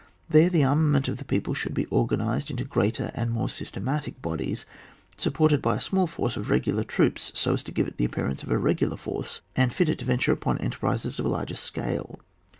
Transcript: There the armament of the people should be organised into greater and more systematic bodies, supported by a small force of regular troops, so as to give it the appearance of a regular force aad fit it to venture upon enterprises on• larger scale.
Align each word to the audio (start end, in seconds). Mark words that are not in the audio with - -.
There 0.27 0.49
the 0.49 0.63
armament 0.63 1.07
of 1.07 1.17
the 1.17 1.23
people 1.25 1.53
should 1.53 1.75
be 1.75 1.85
organised 1.91 2.49
into 2.49 2.63
greater 2.63 3.11
and 3.13 3.29
more 3.29 3.47
systematic 3.49 4.19
bodies, 4.19 4.65
supported 5.15 5.61
by 5.61 5.75
a 5.75 5.79
small 5.79 6.07
force 6.07 6.35
of 6.35 6.49
regular 6.49 6.83
troops, 6.83 7.31
so 7.35 7.53
as 7.53 7.61
to 7.65 7.71
give 7.71 7.85
it 7.85 7.97
the 7.97 8.05
appearance 8.05 8.41
of 8.41 8.49
a 8.49 8.57
regular 8.57 8.97
force 8.97 9.41
aad 9.55 9.71
fit 9.73 9.89
it 9.89 9.99
to 9.99 10.05
venture 10.05 10.31
upon 10.31 10.57
enterprises 10.57 11.19
on• 11.19 11.25
larger 11.29 11.55
scale. 11.55 12.19